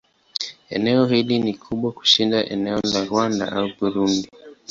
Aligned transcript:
Eneo 0.69 1.05
hili 1.05 1.39
ni 1.39 1.53
kubwa 1.53 1.91
kushinda 1.91 2.45
eneo 2.45 2.79
la 2.93 3.05
Rwanda 3.05 3.51
au 3.51 3.69
Burundi. 3.79 4.29